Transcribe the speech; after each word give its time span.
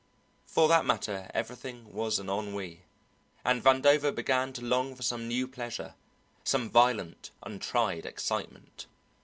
For 0.47 0.67
that 0.67 0.83
matter 0.83 1.29
everything 1.31 1.93
was 1.93 2.17
an 2.17 2.27
ennui, 2.27 2.85
and 3.45 3.63
Vandover 3.63 4.09
began 4.11 4.51
to 4.53 4.63
long 4.65 4.95
for 4.95 5.03
some 5.03 5.27
new 5.27 5.47
pleasure, 5.47 5.93
some 6.43 6.71
violent 6.71 7.29
untried 7.43 8.07
excitement. 8.07 8.87